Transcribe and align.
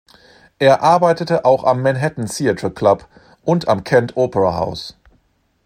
Er 0.57 0.81
arbeitete 0.81 1.45
auch 1.45 1.63
am 1.63 1.83
"Manhattan 1.83 2.25
Theatre 2.25 2.71
Club" 2.71 3.07
und 3.43 3.67
am 3.67 3.83
"Kent 3.83 4.17
Opera 4.17 4.55
House". 4.57 4.95